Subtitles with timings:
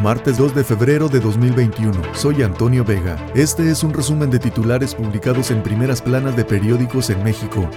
[0.00, 1.92] martes 2 de febrero de 2021.
[2.14, 3.16] Soy Antonio Vega.
[3.34, 7.68] Este es un resumen de titulares publicados en primeras planas de periódicos en México.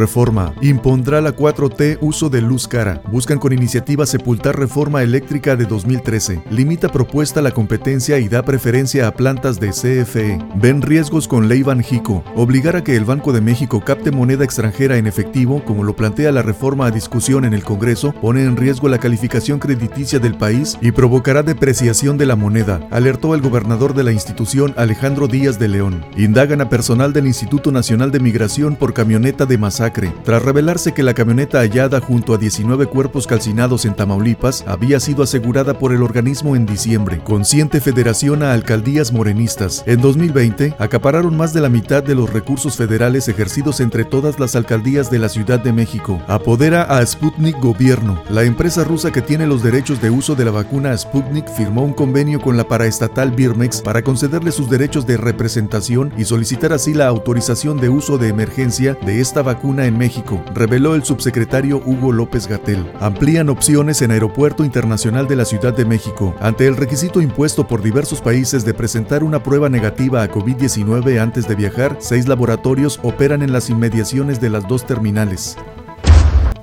[0.00, 0.54] Reforma.
[0.62, 3.02] Impondrá la 4T uso de luz cara.
[3.12, 6.42] Buscan con iniciativa sepultar reforma eléctrica de 2013.
[6.50, 10.38] Limita propuesta la competencia y da preferencia a plantas de CFE.
[10.54, 12.24] Ven riesgos con ley Banjico.
[12.34, 16.32] Obligar a que el Banco de México capte moneda extranjera en efectivo, como lo plantea
[16.32, 20.78] la reforma a discusión en el Congreso, pone en riesgo la calificación crediticia del país
[20.80, 25.68] y provocará depreciación de la moneda, alertó el gobernador de la institución Alejandro Díaz de
[25.68, 26.06] León.
[26.16, 29.89] Indagan a personal del Instituto Nacional de Migración por camioneta de masacre
[30.24, 35.22] tras revelarse que la camioneta hallada junto a 19 cuerpos calcinados en Tamaulipas había sido
[35.22, 39.82] asegurada por el organismo en diciembre, consciente federación a alcaldías morenistas.
[39.86, 44.54] En 2020, acapararon más de la mitad de los recursos federales ejercidos entre todas las
[44.56, 46.20] alcaldías de la Ciudad de México.
[46.28, 48.22] Apodera a Sputnik Gobierno.
[48.30, 51.92] La empresa rusa que tiene los derechos de uso de la vacuna Sputnik firmó un
[51.92, 57.08] convenio con la paraestatal Birmex para concederle sus derechos de representación y solicitar así la
[57.08, 62.46] autorización de uso de emergencia de esta vacuna en México, reveló el subsecretario Hugo López
[62.46, 62.90] Gatel.
[63.00, 67.82] Amplían opciones en Aeropuerto Internacional de la Ciudad de México ante el requisito impuesto por
[67.82, 71.96] diversos países de presentar una prueba negativa a COVID-19 antes de viajar.
[72.00, 75.56] Seis laboratorios operan en las inmediaciones de las dos terminales.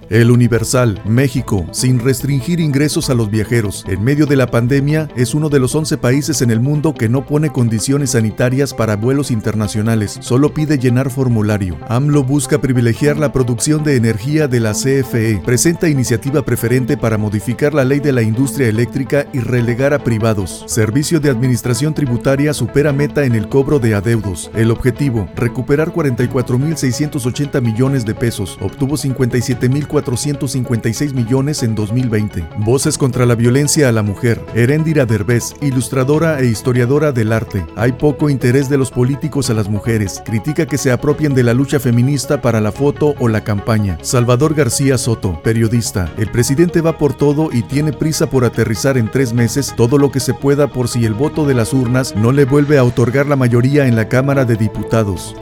[0.09, 5.33] El Universal, México, sin restringir ingresos a los viajeros en medio de la pandemia, es
[5.33, 9.31] uno de los 11 países en el mundo que no pone condiciones sanitarias para vuelos
[9.31, 11.77] internacionales, solo pide llenar formulario.
[11.89, 17.73] AMLO busca privilegiar la producción de energía de la CFE, presenta iniciativa preferente para modificar
[17.73, 20.63] la ley de la industria eléctrica y relegar a privados.
[20.67, 24.51] Servicio de Administración Tributaria supera meta en el cobro de adeudos.
[24.55, 32.47] El objetivo, recuperar 44.680 millones de pesos, obtuvo 57.000 456 millones en 2020.
[32.59, 34.39] Voces contra la violencia a la mujer.
[34.53, 37.65] Heréndira Derbez, ilustradora e historiadora del arte.
[37.75, 40.21] Hay poco interés de los políticos a las mujeres.
[40.23, 43.97] Critica que se apropien de la lucha feminista para la foto o la campaña.
[44.03, 46.13] Salvador García Soto, periodista.
[46.17, 50.11] El presidente va por todo y tiene prisa por aterrizar en tres meses todo lo
[50.11, 53.25] que se pueda por si el voto de las urnas no le vuelve a otorgar
[53.25, 55.35] la mayoría en la Cámara de Diputados.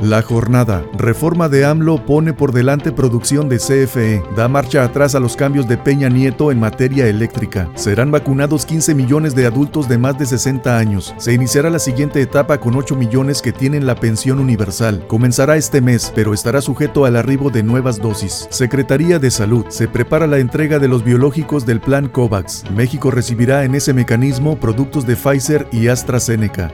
[0.00, 0.84] La jornada.
[0.98, 4.22] Reforma de AMLO pone por delante producción de CFE.
[4.36, 7.70] Da marcha atrás a los cambios de Peña Nieto en materia eléctrica.
[7.76, 11.14] Serán vacunados 15 millones de adultos de más de 60 años.
[11.16, 15.06] Se iniciará la siguiente etapa con 8 millones que tienen la pensión universal.
[15.06, 18.48] Comenzará este mes, pero estará sujeto al arribo de nuevas dosis.
[18.50, 19.64] Secretaría de Salud.
[19.70, 22.64] Se prepara la entrega de los biológicos del plan COVAX.
[22.70, 26.70] México recibirá en ese mecanismo productos de Pfizer y AstraZeneca.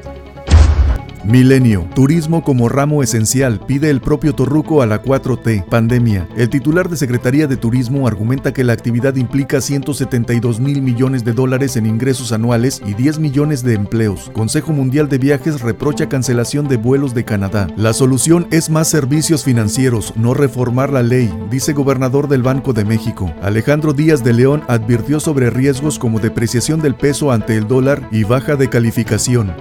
[1.25, 1.89] Milenio.
[1.95, 5.67] Turismo como ramo esencial, pide el propio Torruco a la 4T.
[5.67, 6.29] Pandemia.
[6.37, 11.33] El titular de Secretaría de Turismo argumenta que la actividad implica 172 mil millones de
[11.33, 14.31] dólares en ingresos anuales y 10 millones de empleos.
[14.33, 17.69] Consejo Mundial de Viajes reprocha cancelación de vuelos de Canadá.
[17.77, 22.85] La solución es más servicios financieros, no reformar la ley, dice gobernador del Banco de
[22.85, 23.33] México.
[23.43, 28.25] Alejandro Díaz de León advirtió sobre riesgos como depreciación del peso ante el dólar y
[28.25, 29.53] baja de calificación.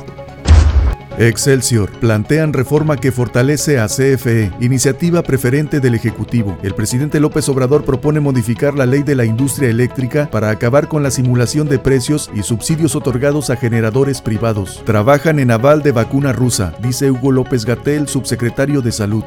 [1.22, 1.92] Excelsior.
[2.00, 6.58] Plantean reforma que fortalece a CFE, iniciativa preferente del Ejecutivo.
[6.64, 11.04] El presidente López Obrador propone modificar la ley de la industria eléctrica para acabar con
[11.04, 14.82] la simulación de precios y subsidios otorgados a generadores privados.
[14.84, 19.24] Trabajan en aval de vacuna rusa, dice Hugo López Gatel, subsecretario de Salud.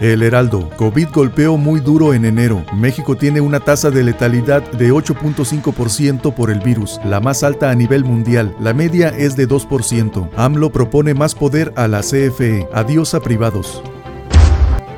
[0.00, 0.70] El Heraldo.
[0.76, 2.64] COVID golpeó muy duro en enero.
[2.74, 7.74] México tiene una tasa de letalidad de 8.5% por el virus, la más alta a
[7.74, 8.54] nivel mundial.
[8.60, 10.30] La media es de 2%.
[10.36, 12.68] AMLO propone más poder a la CFE.
[12.72, 13.82] Adiós a privados.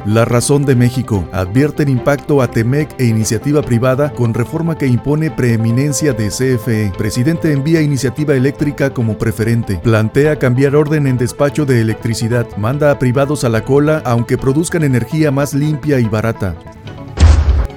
[0.06, 5.32] La razón de México advierten impacto a Temec e iniciativa privada con reforma que impone
[5.32, 6.92] preeminencia de CFE.
[6.96, 9.80] Presidente envía iniciativa eléctrica como preferente.
[9.82, 12.46] Plantea cambiar orden en despacho de electricidad.
[12.56, 16.54] Manda a privados a la cola aunque produzcan energía más limpia y barata.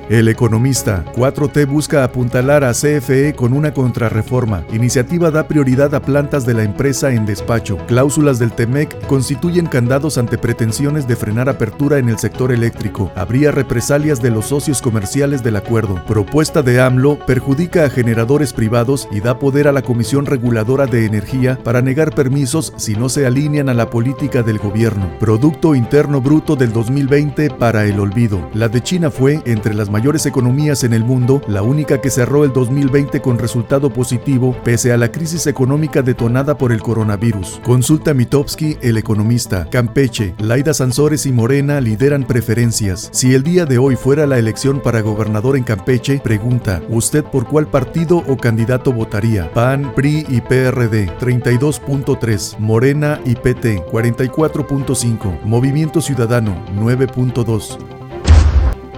[0.10, 4.64] El economista 4T busca apuntalar a CFE con una contrarreforma.
[4.74, 7.78] Iniciativa da prioridad a plantas de la empresa en despacho.
[7.86, 13.12] Cláusulas del TEMEC constituyen candados ante pretensiones de frenar apertura en el sector eléctrico.
[13.16, 16.04] Habría represalias de los socios comerciales del acuerdo.
[16.08, 21.06] Propuesta de AMLO perjudica a generadores privados y da poder a la Comisión Reguladora de
[21.06, 25.08] Energía para negar permisos si no se alinean a la política del gobierno.
[25.20, 28.50] Producto Interno Bruto del 2020 para el olvido.
[28.56, 32.10] La de China fue entre las mayores mayores economías en el mundo, la única que
[32.10, 37.60] cerró el 2020 con resultado positivo pese a la crisis económica detonada por el coronavirus.
[37.66, 39.68] Consulta Mitowski, el economista.
[39.70, 43.10] Campeche, Laida Sansores y Morena lideran preferencias.
[43.12, 47.46] Si el día de hoy fuera la elección para gobernador en Campeche, pregunta, ¿usted por
[47.46, 49.52] cuál partido o candidato votaría?
[49.52, 52.58] PAN, PRI y PRD, 32.3.
[52.58, 55.42] Morena y PT, 44.5.
[55.44, 57.99] Movimiento Ciudadano, 9.2.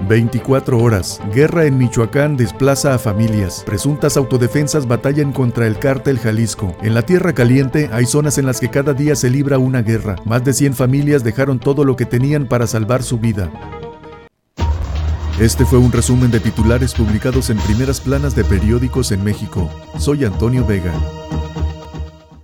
[0.08, 1.20] 24 horas.
[1.34, 3.64] Guerra en Michoacán desplaza a familias.
[3.66, 6.76] Presuntas autodefensas batallan contra el cártel Jalisco.
[6.82, 10.16] En la Tierra Caliente hay zonas en las que cada día se libra una guerra.
[10.26, 13.52] Más de 100 familias dejaron todo lo que tenían para salvar su vida.
[15.40, 19.70] Este fue un resumen de titulares publicados en primeras planas de periódicos en México.
[19.98, 20.94] Soy Antonio Vega.